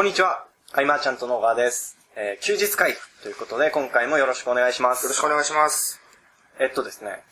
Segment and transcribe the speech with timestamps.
[0.00, 0.46] こんにちは。
[0.72, 1.98] アイマーちゃんと野川です。
[2.16, 5.02] えー休日会ということで、今回もよろしくお願いします。
[5.02, 6.00] よろしくお願いします。
[6.58, 7.22] えっとですね、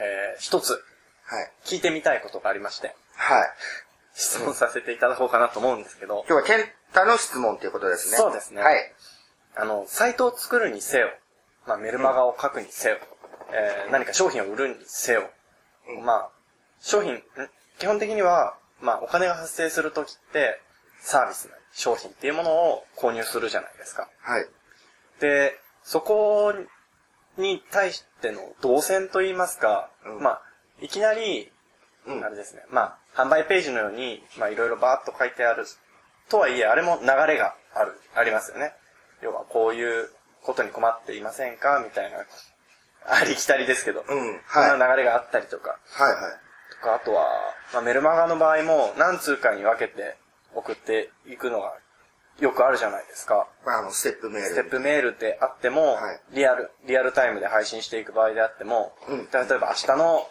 [0.00, 0.76] えー一つは
[1.40, 1.52] い。
[1.64, 3.48] 聞いてみたいことがありまして、はい。
[4.14, 8.16] 質問させていただこうかなと思うんですけど、今日はケンタの質問ということですね。
[8.16, 8.92] そうですねはい。
[9.56, 11.10] あの、サイトを作るにせよ、
[11.68, 12.96] まあ、メルマガを書くにせよ、
[13.52, 15.30] えー何か商品を売るにせよ、
[15.88, 16.30] うんまあ、
[16.80, 17.22] 商品、ん？
[17.78, 20.60] 基本的には、まあ、お金が発生するときって、
[21.00, 24.08] サービスなり商品っていうものを購入するじゃないですか。
[24.20, 24.46] はい。
[25.20, 26.52] で、そこ
[27.36, 30.42] に対しての動線といいますか、うんまあ、
[30.80, 31.50] いきなり、
[32.06, 35.66] うんあれですね、まあ、販売ページのように、まあ、いろいろバーッと書いてある、
[36.28, 38.72] とはいえ、あれも流れがある、ありますよね。
[39.22, 40.10] 要は、こういう
[40.42, 42.18] ことに困っていませんかみたいな、
[43.06, 46.22] ありきたりですけど、うんそはいんな流れがあったりとか、はいはい。
[46.72, 47.26] とか、あとは、
[47.72, 50.16] まあ、メルマガの場合も、何通かに分けて
[50.58, 51.74] 送っていくのが、
[52.40, 53.48] よくあるじゃないですか。
[53.66, 54.48] まあ、あの、ステップメール。
[54.48, 60.28] ステップメールであっても、はいリアル、リアルタイムで配信していく場合であっても、うん例えば明日の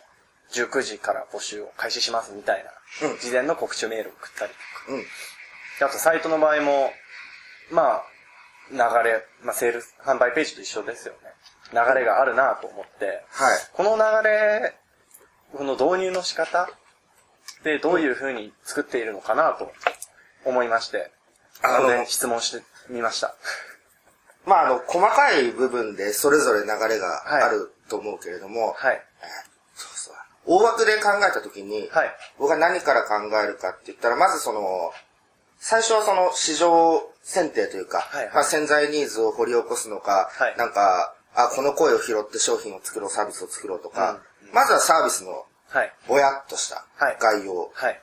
[0.52, 2.64] 19時から募集を開始しますみたい
[3.02, 4.52] な、うん事前の告知メールを送ったり
[4.88, 5.03] とうん。
[5.86, 6.92] あとサイトの場合も、
[7.72, 8.03] まあ、
[8.72, 11.20] 流れ、まあ、セールス、販売ページと一緒ですよね。
[11.73, 13.58] 流れがあるなと思って、はい。
[13.73, 14.73] この流れ、
[15.53, 16.70] この導入の仕方
[17.64, 19.72] でどういう風に作っているのかなと
[20.48, 21.12] 思いまして、
[21.62, 23.36] あの質問してみました。
[24.45, 29.04] まあ、あの、細かい部分でそれぞれ流れがあると思うけれども、はい。
[29.76, 30.16] そうそう。
[30.45, 32.16] 大枠で考えたときに、はい。
[32.39, 34.94] 僕が何から考えるかって言ったら、まずその、
[35.59, 44.22] 最初はその市場選定というか、はいはいまあ潜在ニーズを掘り起こすのか、はいなんか、あ、この声を拾って商品を作ろう、サービスを作ろうとか、うん
[44.54, 45.94] まずはサービスのはい。
[46.08, 48.02] ぼやっとしたはい概要はい。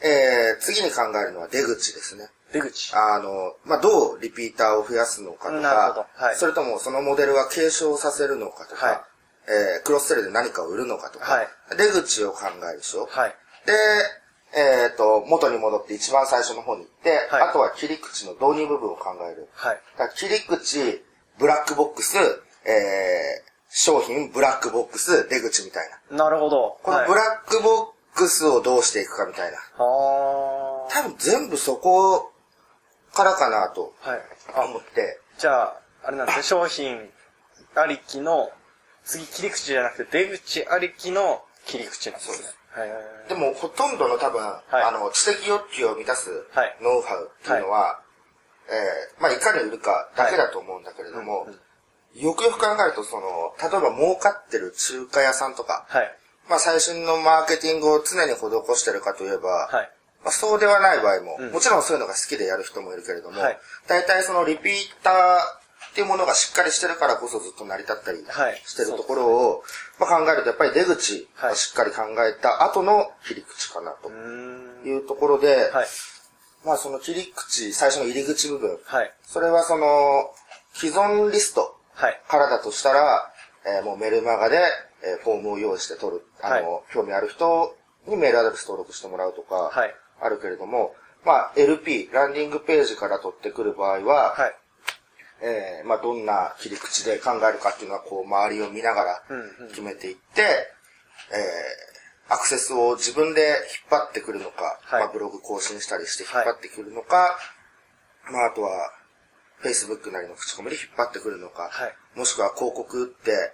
[0.00, 2.28] と、えー、次に考えるのは出口ですね。
[2.52, 2.94] 出口。
[2.94, 9.00] あの、まあ、どうリピーターを増やすのかとか、はいそれともそのモデルは継承させるのかとか、はい
[9.48, 13.06] えークロスセルで何かを売るのかとか、はい出口を考えるでしょ。
[13.06, 13.34] はい。
[13.66, 13.72] で、
[14.54, 19.48] えっ、と、元に戻って一番最初の方に行って、はいあとは切り口の導入部分を考える。
[19.54, 19.80] はい。
[20.16, 21.02] 切り口、
[21.38, 22.16] ブラックボックス、
[22.64, 26.16] えー、商品、ブラックボックス、出口みたいな。
[26.16, 26.78] なるほど。
[26.82, 29.58] このブラックボックスをどうしていくかみたいな。
[29.84, 32.32] は多分全部そこ
[33.12, 33.94] からかなと
[34.56, 37.12] 思って、じゃあ、あれなんですね、 商品
[37.74, 38.50] ありきの、
[39.04, 42.48] 次切り口じゃなくて出口ありきの切り口なんですね。
[42.72, 43.28] はい。
[43.28, 44.42] でもほとんどの多分、い。
[44.70, 46.76] あの、知的欲求を満たすはい。
[46.80, 48.00] ノウハウっていうのは、
[48.68, 51.50] えーまあ、いかに売るかだけだと思うんだけれども、はい。
[51.50, 52.20] うん。
[52.20, 56.18] よくよく考えると、その、例えば儲かってる中華屋さんとか、はい。
[56.48, 58.38] まあ、最新のマーケティングを常に施
[58.76, 59.90] してるかといえば、はい。
[60.24, 69.62] まあ、そうではない場合も、うんもちろんそういうのが好きでやる人もいるけれども、はい大体そのリピーターっていうものがしっかりしてるからこそずっと成り立ったりはいしてるところを、
[70.00, 74.10] まあ、考えるとやっぱり出口をしっかり考えた後の切り口かなと。
[74.86, 75.86] いうところで、はい。
[76.64, 79.12] まあその切り口、最初の入り口部分、はい。
[79.24, 80.30] それはその
[80.74, 82.20] 既存リストはい。
[82.28, 83.32] からだとしたら、
[83.66, 84.60] えーもうメルマガで、
[85.06, 86.82] えーフォームを用意して取る、あの、はい。
[86.92, 89.94] 興味ある人にメールアドレス登録してもらうとか、はい。
[90.20, 90.94] あるけれども、
[91.24, 94.54] まあ LP、ランディングページから取ってくる場合は、はい。
[95.42, 99.68] えーまあどんな切り口で考えるかっていうのは、こう周りを見ながらうんうん。
[99.68, 101.96] 決めていって、えー
[102.28, 105.00] アクセスを自分で引っ張ってくるのか、はい。
[105.04, 107.38] まあブログ更新したりして引っ張ってくるのか、
[108.32, 108.90] まああとは、
[109.62, 111.94] Facebook なりの口コミで引っ張ってくるのか、はい。
[112.18, 113.52] もしくは広告打って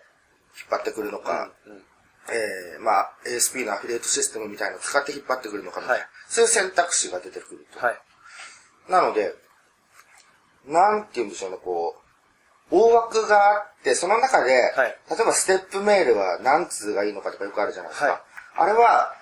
[0.58, 1.82] 引っ張ってくるのか、うんうん
[2.30, 7.84] えーまあ ASP のアフィリエイトシステムみたいなのを使って引っ張ってくるのかみたいな、はいそういう選択肢が出てくると。
[7.84, 8.00] はい。
[8.88, 9.34] なので、
[10.66, 11.96] なんて言うんでしょうね、こ
[12.70, 18.06] う、大枠があって、その中で、はい例えばステップメールは何通がいいのかとかよくあるじゃないですか。
[18.06, 18.20] はい
[18.54, 19.14] あれは、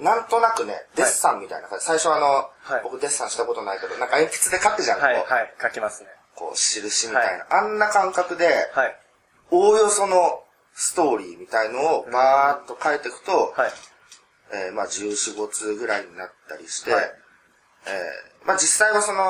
[0.00, 5.16] なんとなくね、デッサンみたいな感じ、最初あの、はい僕デッサンしたことないけど、なんか鉛筆で書くじゃん、はい。
[5.16, 5.54] こう、はい。
[5.62, 6.08] 書きますね。
[6.34, 9.01] こう、印みたいな、あんな感覚で、はい。
[9.52, 13.70] おおよそのストーリーみたいのをバーっと書いていくと、はい。
[14.54, 17.04] えーまあ14、5通ぐらいになったりして、はい
[17.86, 19.20] えーまあ実際はその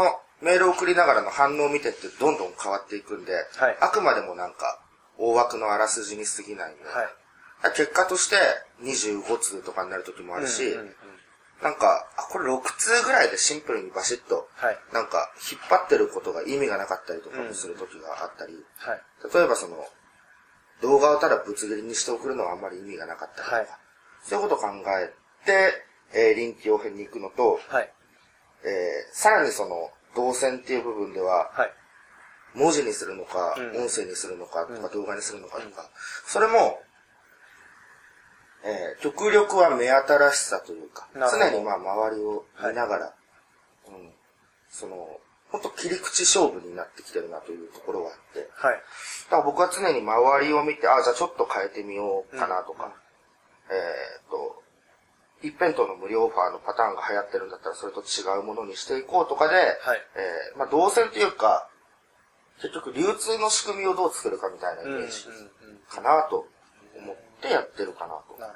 [0.40, 4.80] メールを送りながらの反応を見てってどんどん変わっていくんで、はいあくまでもなんか
[5.18, 7.72] 大枠のあらすじに過ぎないんで、はい。
[7.76, 8.36] 結果として
[8.82, 10.94] 25通とかになる時もあるし、うんうんうん
[11.62, 14.78] なんか、あ、これ6通ぐらいでシンプルにバシッと、はい。
[14.92, 19.00] なんか引っ張ってることが意味がなかったりとかもする時があったり、はい。
[19.32, 19.76] 例えばその、
[20.82, 23.66] 動画をただぶつ切りにして送るのはあんまり意味がなかったりとか、はい。
[24.24, 24.66] そういうことを考
[24.98, 25.12] え
[25.46, 25.72] て、
[26.14, 27.92] えー臨機応変に行くのと、はい。
[28.64, 31.72] えー、さらにその、動線っていう部分では、はい。
[32.54, 33.82] 文字にするのか、うん。
[33.82, 35.90] 音声にするのか、とか動画にするのかとか、
[36.26, 36.80] それも、
[38.64, 43.14] えー、極力は目新しさというか、常にまあ周りを見ながら、
[43.88, 44.12] うん、
[44.68, 45.20] その、
[45.52, 48.74] 本当切り口勝負になってきてるなというところがあって、はい。
[48.74, 48.80] だ
[49.30, 52.90] から僕は常に周りを見て、あ、じゃあちょっと変えてみようかなとか、
[53.68, 54.62] えーっと、
[55.42, 61.68] 一辺倒の無料オファーのパターンが流行ってるんだったらそれと違うものにしていこうとかで、はいえーまあ動線というか、
[62.62, 64.92] 結局流通の仕組みをどう作るかみたいなイうん。
[64.92, 64.96] うん。
[64.96, 65.26] うんメージ
[65.90, 66.46] かなと
[66.96, 68.40] 思ってやってるかなと。
[68.40, 68.54] なる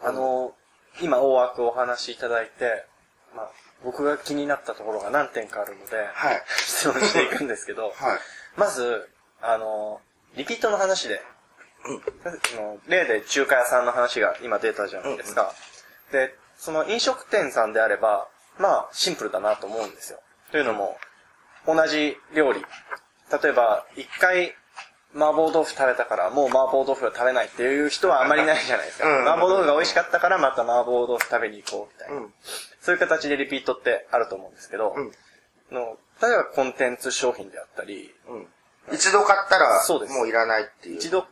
[0.00, 0.08] ほど。
[0.08, 0.54] あの、
[1.02, 2.86] 今大枠お話しいただいて、
[3.34, 3.50] まあ、
[3.84, 6.42] 僕が気になったところが何点かあるので、はい。
[6.58, 8.18] 質問していくんですけど、 はい。
[8.56, 9.08] まず、
[9.40, 10.00] あの、
[10.34, 11.22] リピートの話で、
[12.24, 15.52] あの例で中華屋さんの話が今出たじゃないですか。
[16.10, 18.28] で、その飲食店さんであれば、
[18.58, 20.20] まあ、シンプルだなと思うんですよ。
[20.50, 20.98] というのも、
[21.66, 22.64] 同じ料理。
[23.42, 24.54] 例えば、一回、
[25.14, 29.08] 麻婆豆腐食べたから、もう麻婆豆腐は食べないっていう人はあんまりないじゃないですか。
[29.08, 32.16] うん麻婆豆腐が美味しかったから、また麻婆豆腐食べに行こうみたいな。
[32.16, 32.34] うん。
[32.86, 35.12] そういう形でリピートってあると思うんですけど、うん
[35.72, 38.94] の例えばコンテンツ商品であったり、うん。
[38.94, 40.96] 一度買ったら、そうですもういらないっていう。
[40.96, 41.26] 一度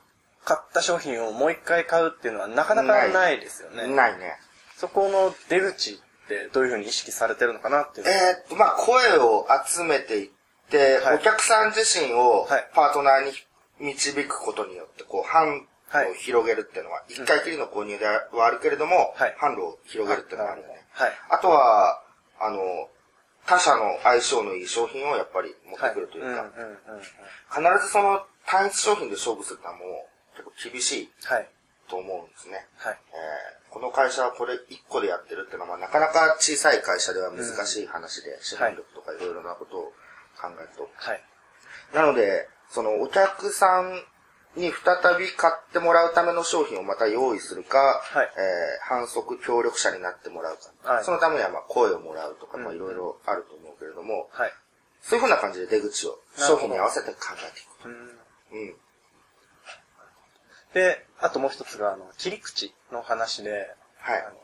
[0.44, 3.86] 買った商品をもう一回買うっていうのはなかなかないですよね。
[3.86, 4.34] ないね。
[4.76, 5.96] そこの出口っ
[6.28, 8.08] てどういうふうに意識されてるのかなっていう。
[8.08, 10.30] えーっと、まあ、声を集めていっ
[10.68, 13.26] て、はいお客さん自身をはいパートナー
[13.80, 20.83] に導くことによって、こう、販はい路を広げるっていうのは、一回きりの購入ではあるけれども、はい販路を広げるっていうのがあるよね。
[20.94, 21.12] はい。
[21.31, 22.02] あとは、
[22.41, 22.88] あの、
[23.46, 26.50] 他社の相性のいい商品をやっぱり持ってくるというか。
[27.50, 29.85] 必ずその単一商品で勝負するのはも
[30.32, 31.49] う結構厳しいはい。
[31.88, 32.67] と思うんですね。
[32.79, 32.99] はい。
[33.12, 34.58] えーこの会社はこれ1
[34.88, 39.82] 個でやってるっていうのは、まあなかなか小さい会社では難しい話で、資本力とかいろいろなことを
[40.40, 40.88] 考えると。
[40.94, 41.20] はい。
[41.93, 44.00] なので、そのお客さん
[44.56, 50.94] に再び買ってもらうための商品をまた用意するか、はいえー反則協力者になってもらうか。
[50.94, 54.52] はいそのためにはまあ声をもらうとか、まあうんいろいろあると思うけれども、はい。
[55.02, 57.86] そういうふうな感じで出口を商品に合わせて考えていく。
[57.86, 58.74] うんうん。
[60.74, 64.36] で、あともう一つが、あの、切り口の話で、はいあの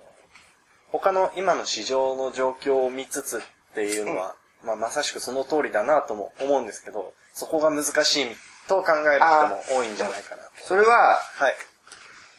[0.92, 3.40] 他の今の市場の状況を見つつっ
[3.74, 4.34] ていうのは、
[4.64, 8.26] まあ、まさしくその通りだなとも思うんですけど、そこが難しい
[8.70, 10.50] と考える人も多いんじゃないかなと。
[10.64, 11.54] それは、はい。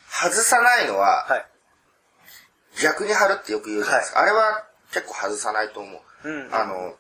[0.10, 1.46] 外さないのは、はい。
[2.82, 4.22] 逆に貼るってよく言うじゃないですか。
[4.22, 4.64] あれは
[4.94, 5.90] 結構外さないと思
[6.24, 6.30] う。
[6.30, 6.96] うんうんあの、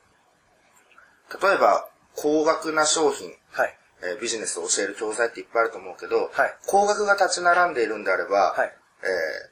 [1.42, 3.78] 例えば、高額な商品、はい。
[4.04, 8.74] えービジネスを教える教材っていっぱいあると思うけど、はい高額が立ち並んでいるんであれば、はい。
[9.04, 9.51] えー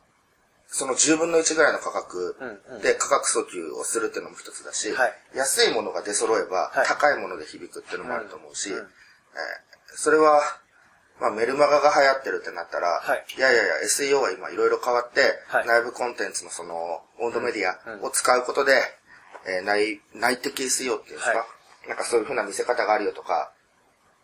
[0.71, 2.35] その10分の1ぐらいの価格
[2.83, 8.89] で価格訴求をするっていうのも一つだし、はい安いものが出揃えばはい高いもので響くっていうのもあると思うし、うんうんえー
[9.95, 10.41] それは、
[11.19, 18.73] まあ、メルマガが流行ってるってなったら、はいいやいやいや、SEO が今いろいろ変わって、はい内部コンテンツのその、温度メディうんアを使うことで、
[19.45, 21.45] えー内、内的 SEO っていうんですか、は
[21.87, 23.51] なんかそういう風な見せ方があるよとか、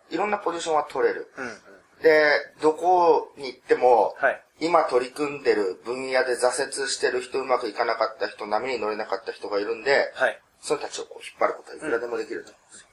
[0.09, 1.31] いろんなポジションは取れる。
[1.37, 1.53] うんうん。
[2.01, 2.29] で、
[2.61, 10.39] どこに行っても、はい今取り組んでる分野で挫折してる人、うまくいかなかった人、波に乗れなかった人がいるんで、はい。
[10.61, 12.87] その人たちをこう引っ張ることはいくらでもできると思うんですよ。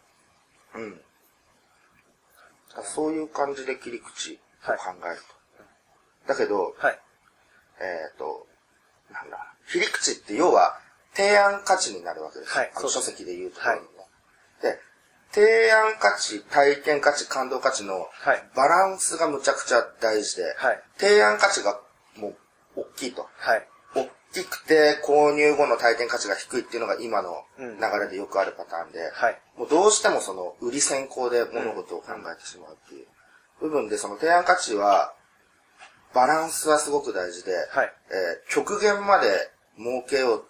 [0.75, 0.91] うん。
[0.91, 1.12] だから
[2.83, 4.38] そういう感じで切り口を
[4.73, 5.17] 考える
[6.26, 6.29] と。
[6.29, 6.99] だけど、はい。
[7.81, 8.47] えっ、と、
[9.12, 10.79] なんだ、切り口って要は
[11.14, 13.88] 提案価値になるわけですはいそうです書籍で言うところのね。
[14.62, 14.79] で、
[15.33, 21.81] 提案価値、体験価値、感動価値のはいバランスがむちゃくちゃ大事で、はい提案価値が
[22.17, 22.37] もう
[22.76, 23.29] 大きいと。
[23.37, 23.69] はい。
[24.35, 29.41] 大きくて購入後の体験価値が低いっていうのが今のうん流れでよくあるパターンで、はい。
[29.59, 33.07] もうどうしてもその売り先行で物事を考えてしまうっていう
[33.61, 35.12] 部分でその提案価値は
[36.15, 39.29] バランスはすごく大事で、はいえー極限まで
[39.79, 40.45] 儲けよう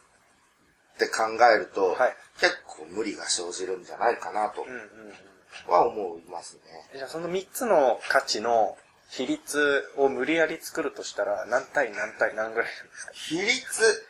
[0.95, 1.23] って考
[1.55, 5.73] えると、はい結構無理が生じるんじゃないかなとうんうんうん。
[5.73, 6.63] は思いますね。
[6.97, 8.77] じゃあその3つの価値の
[9.11, 13.13] 比率を無理やり作るとしたら、何対何対何ぐらいなんですか？
[13.13, 14.07] 比率、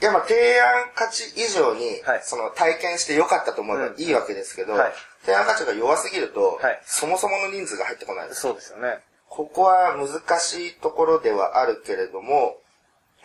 [0.00, 2.20] いやまあ提案価値以上に、はい。
[2.24, 4.00] その体験して良かったと思えばうん。
[4.00, 4.92] いいわけですけど、はい。
[5.22, 6.80] 提案価値が弱すぎると、はい。
[6.84, 8.40] そもそもの人数が入ってこないです。
[8.40, 8.98] そうですよね。
[9.28, 12.56] ここは難しいところではあるけれども、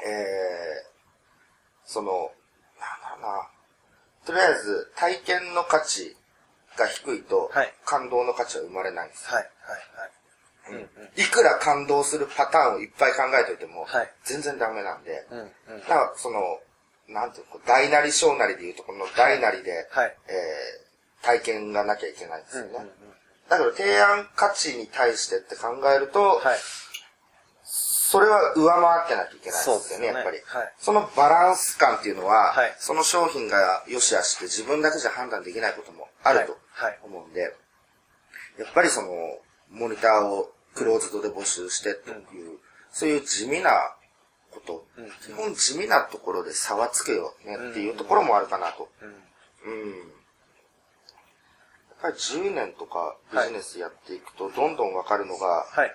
[0.04, 0.90] えー、
[1.86, 2.32] その、
[2.80, 3.50] なんだろうな、
[4.26, 6.16] とりあえず体験の価値
[6.78, 7.74] が低いと、はい。
[7.86, 9.28] 感動の価値は生まれないんです。
[9.28, 10.12] はい、はい、はい。
[11.16, 15.26] いくら感動するパターンをいっぱい考えておいても、はい全然ダメなんで。
[15.68, 16.60] だからその、
[17.08, 20.18] なんていうの、大なり小なりでいうとこの大なりで、はい。
[20.28, 22.70] えー、体験がなきゃいけないんですよね。
[22.70, 22.92] うんうんうん
[23.50, 26.58] だけど提案価値に対してって考えると、はい。
[27.64, 30.38] それは上回ってなきゃいけないですよね、ねやっぱり。
[30.46, 36.58] はいそのバランス感っていうのは、はいその商品が良し悪しって自分だけじゃ判断できないこともあると
[37.04, 39.10] 思うんで、やっぱりその、
[39.72, 42.60] モニターをクローズドで募集してという、
[42.92, 43.72] そういう地味な
[44.52, 48.90] こと、うん基本地味なところで差はつけようねっていうところもあるかなと。
[49.66, 49.72] うん。
[49.72, 49.90] うん。
[50.00, 50.06] やっ
[52.02, 55.94] ぱり10年とかビジネスやっていくと、どんどんわかるのが、はい。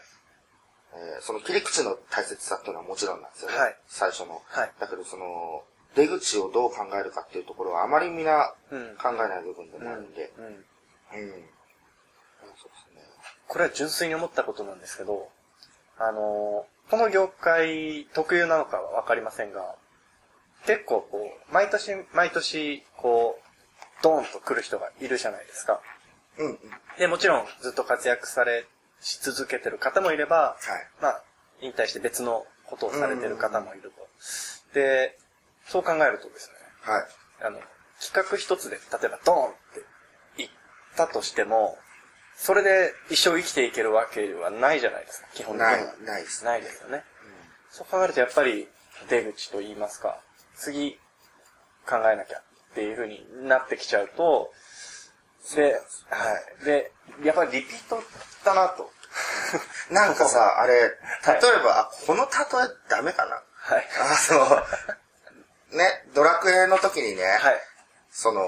[0.94, 3.56] えーその切り口の大切さっていうのはもちろんなんですよね。
[3.56, 4.42] はい最初の。
[4.46, 5.64] はいだけどその、
[5.96, 10.30] 出口をどう考えるかっていうところはあまりみんなうん考えない部分でもあるんで。
[10.36, 10.44] うん。
[10.44, 10.54] うん。
[10.54, 10.60] そ
[11.16, 11.24] うです
[12.83, 12.83] ね。
[13.48, 15.28] これは純粋に思ったことなんですけど、
[15.98, 19.74] あのーこの業界特有なのかはわかりませんが、
[20.66, 21.18] 結構こ
[21.50, 25.80] う、毎年毎年、こう、ドーンと来る人がいるじゃないですか。
[26.38, 26.58] うんうん。
[26.98, 28.66] で、もちろんずっと活躍され、
[29.00, 31.02] し続けてる方もいれば、はい。
[31.02, 31.22] まあ、
[31.60, 34.08] 引退して別のことをされてる方もいると。
[34.74, 35.18] で、
[35.66, 36.54] そう考えるとですね、
[36.92, 37.06] はい。
[37.46, 37.60] あの、
[38.00, 39.56] 企画一つで、例えばドーンって
[40.38, 40.50] 言っ
[40.96, 41.78] たとしても、
[42.36, 45.78] それで一生生きていけるわけはないじゃないですか、基本的には。
[45.78, 46.50] ない、ないですね。
[46.50, 47.04] ないですよね。
[47.70, 48.68] そう考えるとやっぱり
[49.08, 50.18] 出口と言いますか、
[50.56, 50.98] 次
[51.86, 52.42] 考えなきゃっ
[52.74, 54.52] ていう風になってきちゃうと、
[55.54, 55.74] で、
[56.08, 56.64] はい。
[56.64, 58.02] で、やっぱりリピート
[58.44, 58.90] だなと。
[59.90, 62.30] なんかさ、 あれ、例えはいば、あ、この例
[62.64, 63.88] えダメかなはい。
[64.00, 64.36] あ、そ
[65.72, 65.76] う。
[65.76, 67.60] ね、ドラクエの時にね、はい。
[68.10, 68.42] その、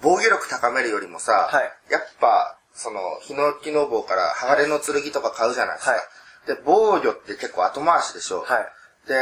[0.00, 5.92] 防御力高めるよりもさ、はいやっぱ、その、ヒノキの棒から鋼の剣とか買うじゃないですか。
[5.92, 6.00] はい
[6.46, 8.40] で、防御って結構後回しでしょ。
[8.40, 9.08] はい。
[9.08, 9.14] で、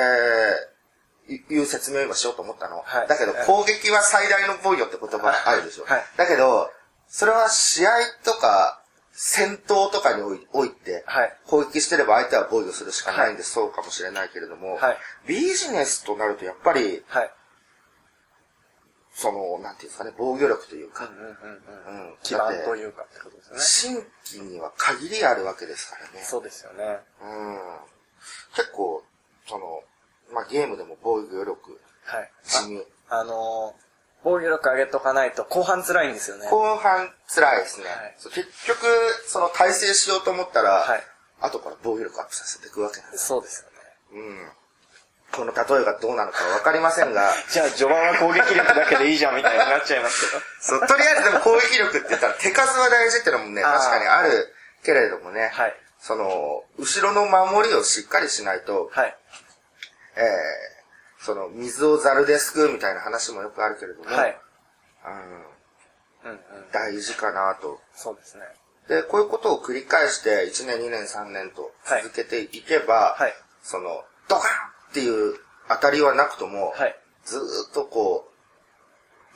[1.28, 2.82] いいう説明を今しようと思ったの。
[2.84, 5.84] はいだけど、攻撃は最大の防御って言葉あるでしょ。
[5.84, 6.70] はいだけど、
[7.08, 7.90] それは試合
[8.24, 17.30] とか、戦闘とかにおいおいて、はい攻撃してれば相手は防御するしかないんで、そうかもしれないけれども、はいビジネスとなるとやっぱり、はい。
[19.18, 21.32] その、なんていうんですかね、防御力というか、うんうんうん
[21.88, 22.10] うん。
[22.10, 24.04] うん基盤というかってことですよね。
[24.04, 26.22] 新規には限りあるわけですからね。
[26.22, 27.00] そうですよね。
[27.20, 27.58] うん。
[28.54, 29.02] 結構、
[29.48, 29.82] その、
[30.32, 32.30] まあ、ゲームでも防御力、はい。
[32.44, 32.86] 地味。
[33.10, 33.88] あのー
[34.24, 36.48] 防御力上げとかないと後半辛いんですよね。
[36.50, 37.86] 後半辛いですね。
[37.86, 38.84] はい結局、
[39.26, 41.02] その体制しようと思ったら、はい
[41.40, 43.26] 後から防御力アップさせていくわけなんです。
[43.26, 43.64] そうです
[44.12, 44.26] よね。
[44.26, 44.48] うん。
[45.38, 50.42] この例えがどうなのかわかりませんが、 じゃあ序盤は攻撃力だけでいいじゃんみたいになっちゃいますけど。
[50.60, 54.52] そう、とりあえずでも攻撃力って言ったら手数は大事ってのもね、確かにある
[54.82, 55.76] けれどもね、はい。
[56.00, 59.16] その、後ろの守りをしっかりしないと、はい。
[60.16, 64.40] えー、その、水をザルですくうみたいな話もよくあるけれども、はい。
[65.06, 66.70] うん、うんうん。
[66.72, 67.80] 大事かなと。
[67.94, 68.44] そうですね。
[68.88, 73.34] で、こういうことを繰り返して、1年、2年、3年と続けていけば、はい。
[73.62, 75.34] その、ドカンっていう
[75.68, 76.96] 当たりはなくとも、はい。
[77.24, 77.40] ずー
[77.70, 78.28] っとこ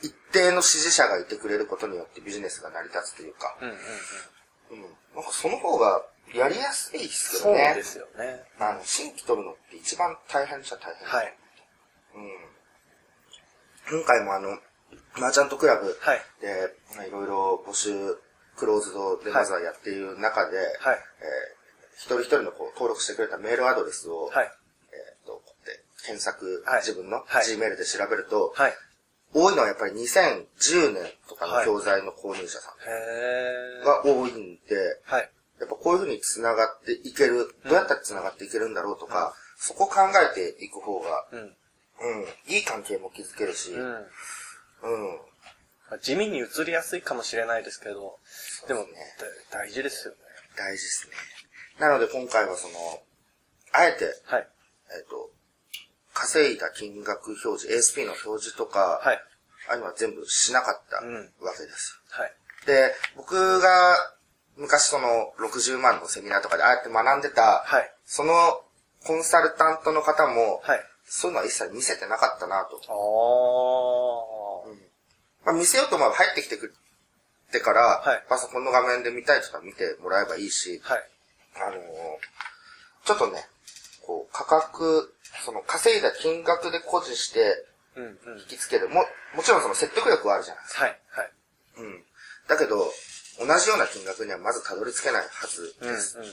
[0.01, 4.83] う、一定の支持者がいてくれることによってビジネスが成り立つというか、うんうんうん。
[4.83, 4.95] うん。
[5.15, 7.73] なんかその方がやりやすいですけそうどね。
[7.75, 8.43] ですよね。
[8.59, 11.07] あの、新規取るのって一番大変っちゃ大変。
[11.07, 11.37] はい。
[12.15, 13.99] うん。
[13.99, 14.57] 今回もあの、
[15.19, 16.21] マーチャントクラブはい。
[16.41, 17.93] で、まあいろいろ募集、
[18.57, 20.97] クローズドでまずはやっている中で、はい。
[21.21, 21.63] えー
[21.95, 24.51] 一人一人のこう登録してくれたメールアドレスを、はい。
[26.05, 28.73] 検索、はい自分のはい Gmail で調べると、はい。
[29.33, 32.73] 多いのはやっぱり2010年とかはいの教材の購入者さ。
[32.75, 35.29] んが多いんで、はい。
[35.59, 41.39] やっぱこういうふうに繋がっていける、どうやったら繋がっていけるんだろうとか、そこ考えていく方が、うん。
[41.39, 45.19] うん、いい関係も築けるし、うん、うん。
[46.01, 48.19] 地味に移りやすいかもしれないですけど、
[48.67, 50.19] でも、そうですだ大事ですよね。
[50.57, 51.13] 大事ですね。
[51.79, 52.73] なので今回はその、
[53.71, 54.47] あえて、はい。
[54.95, 55.31] えっ、と、
[56.13, 57.67] 稼いだ金額表示、
[57.99, 59.21] ASP の表示とか、はい。
[59.69, 61.15] ああいうのは全部しなかったうん
[61.45, 61.99] わけです。
[62.09, 62.33] はい。
[62.65, 63.97] で、僕が
[64.57, 67.91] 昔その60万のセミナーとかでああやって学んでた、はい。
[68.05, 68.61] その
[69.05, 70.79] コンサルタントの方も、はい。
[71.05, 72.79] そういうのは一切見せてなかったなと。
[72.87, 74.73] あー。
[75.45, 76.73] まあ、見せようと思えば入ってきてく
[77.49, 81.03] ってから、はいパソコンの画面で見たい人は見てもらえばいいし、はい。
[81.55, 81.79] あのー
[83.05, 83.45] ちょっとね、
[84.05, 85.13] こう、価格、
[85.45, 88.39] その稼いだ金額で誇示してうんうん。
[88.39, 88.89] 引きつける。
[88.89, 89.05] も、
[89.35, 90.83] もちろんその説得力はあるじゃないですか。
[90.83, 90.99] はい。
[91.09, 91.31] はい。
[91.77, 92.03] うん。
[92.47, 92.91] だけど、
[93.39, 96.17] 同じような金額にはまずたどり着けないはずうんうんです。
[96.17, 96.25] うん。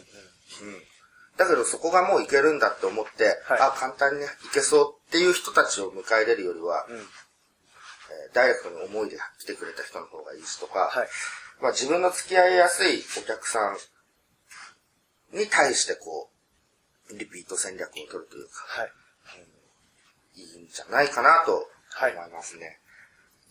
[1.36, 6.96] だけどそこがもういけるんだって思って、はいあ、簡単にいけそうっていう人たちを迎え入れるよりは、うん。
[6.96, 7.04] えー
[8.34, 11.08] ダイレクトに思いで来てくれた人の方がいいしとか、はい。
[11.60, 13.76] まあ自分の付き合いやすいお客さ
[15.32, 16.39] んに対してこう、
[17.18, 18.92] リピート戦略を取るというか、はい。
[20.36, 22.78] いいんじゃないかなと思はいいますね。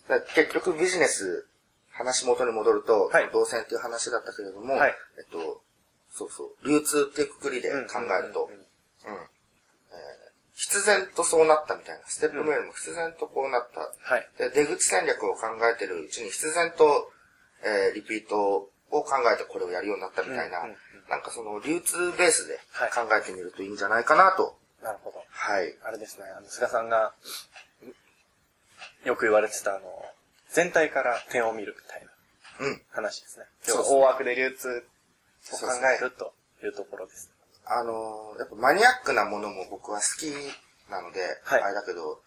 [0.08, 1.46] だから結局ビジネス、
[1.90, 5.62] 話元に戻ると、はい動線っていう話だったけれども、はいえっと、
[6.10, 13.80] そうそう、流通っていうくくりで考えると、うんうんうんうんえー必然とそうなったみたいな、ステップメールも必然とこうなった。
[13.80, 14.28] はい。
[14.36, 17.10] で出口戦略を考えてるうちに必然と、
[17.64, 20.60] えーリピートを考えてこれをやるようになったみたいな、
[21.08, 24.56] なんかその流通ベースではい考えてみるといいんじゃないかなと。
[24.82, 25.22] なるほど。
[25.28, 25.74] はい。
[25.84, 27.12] あれですね、あの、菅さんが、
[29.04, 30.04] よく言われてた、あの、
[30.50, 32.82] 全体から点を見るみたいなうん。
[32.90, 33.44] 話ですね。
[33.62, 34.84] そう大枠で流通
[35.52, 35.66] を考
[35.98, 36.32] えると
[36.62, 37.30] いうところです。
[37.66, 40.32] あのーやっぱマニアックなものも僕は好き
[40.90, 42.20] なので、はいあれだけど、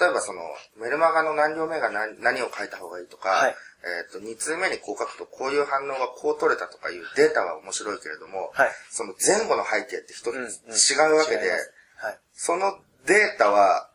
[0.00, 0.40] 例えばその、
[0.76, 3.54] メルマガの何両目が何何を書いた方がいいとか、はい
[3.84, 8.70] えっ、と、2通目にこう書くとこういう反応がこう取れたとかいうデータは面白いけれども、はい。
[8.90, 12.18] その前後の背景って一つうんうん違うわけで、違いますはい。
[12.34, 13.88] そそのデータは、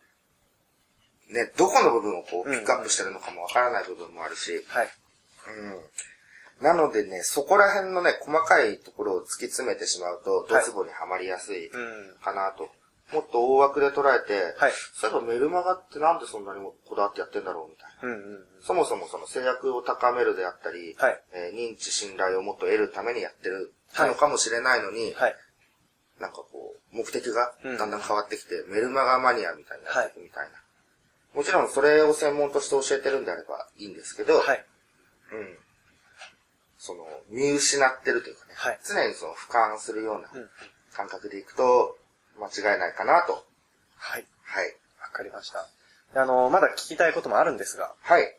[1.30, 4.90] ね、どこの部分をこうピックアップしてるのかもわからない部分もあるし、はい。
[6.62, 6.66] うん。
[6.66, 12.16] なのでね、そこら辺のね、細かいところを突き詰めてしまうと、ドツボにはまりやすいうん。
[12.24, 12.70] かなと。
[13.14, 18.16] もっと大枠で捉えて、はいそういえばメルマガってなんでそんなにこだわってやってんだろうみたいな。
[18.16, 18.46] うんうん。
[18.62, 25.36] そもそもその制約を高めるであったり、はいえー認知信頼をもっと得るためにやってるのかもしれないのに、はい。
[26.20, 30.64] なんかこう、目的がうんだんだん変わってきて、メルマガマニアみたいになっていくみたいな。
[31.34, 34.66] もちろんそれを専門として教えてるんであればいいんですけど、はい。
[35.32, 35.58] うん。
[36.78, 40.50] その、見失ってるというかね、はい常にその俯瞰するようなうん。
[40.94, 41.98] 感覚でいくと、
[42.40, 43.46] 間違いないかなと。
[43.98, 44.26] はい。
[44.44, 44.66] はい。
[45.02, 45.68] わかりました。
[46.14, 48.36] であの、まだ聞きたいこともあるんですが、はい。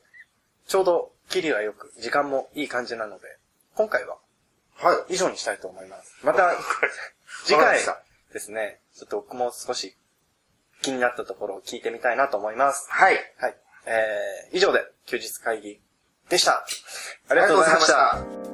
[0.67, 3.39] ちょうど、切りがよく、時間もいい感じなので、
[3.75, 4.17] 今回は
[4.77, 5.15] はい。
[5.15, 6.15] 以上にしたいと思います。
[6.23, 6.53] また、
[7.45, 7.81] 次回
[8.33, 9.97] ですね、ちょっと僕も少し
[10.83, 12.87] 気になったところを聞いてみたいなと思います。
[12.91, 13.35] はい。
[13.39, 13.57] はい。
[13.87, 15.81] えー、以上で休日会議
[16.29, 16.67] でした。
[17.29, 18.54] ありがとうございました。